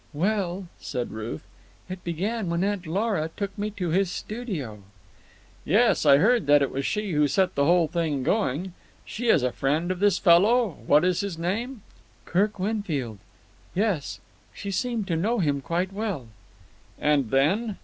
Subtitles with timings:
[0.13, 1.43] "Well," said Ruth,
[1.87, 4.79] "it began when Aunt Lora took me to his studio."
[5.63, 8.73] "Yes, I heard that it was she who set the whole thing going.
[9.05, 11.83] She is a friend of this fellow—what is his name?"
[12.25, 13.19] "Kirk Winfield.
[13.75, 14.19] Yes,
[14.55, 16.29] she seemed to know him quite well."
[16.99, 17.77] "And then?"